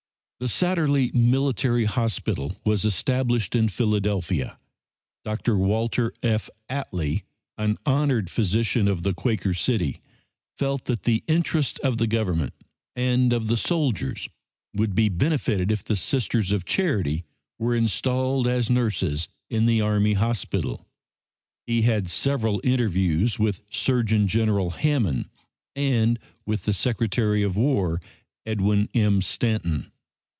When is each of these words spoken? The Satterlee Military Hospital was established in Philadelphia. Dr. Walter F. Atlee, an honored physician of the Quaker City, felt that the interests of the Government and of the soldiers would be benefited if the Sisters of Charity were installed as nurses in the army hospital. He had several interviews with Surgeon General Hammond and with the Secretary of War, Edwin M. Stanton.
The 0.41 0.47
Satterlee 0.49 1.11
Military 1.13 1.85
Hospital 1.85 2.55
was 2.65 2.83
established 2.83 3.55
in 3.55 3.67
Philadelphia. 3.69 4.57
Dr. 5.23 5.55
Walter 5.55 6.15
F. 6.23 6.49
Atlee, 6.67 7.21
an 7.59 7.77
honored 7.85 8.27
physician 8.27 8.87
of 8.87 9.03
the 9.03 9.13
Quaker 9.13 9.53
City, 9.53 10.01
felt 10.57 10.85
that 10.85 11.03
the 11.03 11.23
interests 11.27 11.77
of 11.83 11.99
the 11.99 12.07
Government 12.07 12.55
and 12.95 13.31
of 13.33 13.45
the 13.45 13.55
soldiers 13.55 14.29
would 14.73 14.95
be 14.95 15.09
benefited 15.09 15.71
if 15.71 15.83
the 15.83 15.95
Sisters 15.95 16.51
of 16.51 16.65
Charity 16.65 17.23
were 17.59 17.75
installed 17.75 18.47
as 18.47 18.67
nurses 18.67 19.27
in 19.47 19.67
the 19.67 19.79
army 19.81 20.13
hospital. 20.13 20.87
He 21.67 21.83
had 21.83 22.09
several 22.09 22.59
interviews 22.63 23.37
with 23.37 23.61
Surgeon 23.69 24.27
General 24.27 24.71
Hammond 24.71 25.29
and 25.75 26.17
with 26.47 26.63
the 26.63 26.73
Secretary 26.73 27.43
of 27.43 27.55
War, 27.57 28.01
Edwin 28.43 28.89
M. 28.95 29.21
Stanton. 29.21 29.91